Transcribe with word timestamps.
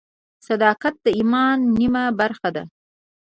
صداقت 0.47 0.95
د 1.05 1.07
ایمان 1.17 1.57
نیمه 1.77 2.03
برخه 2.19 2.49
ده. 2.55 2.63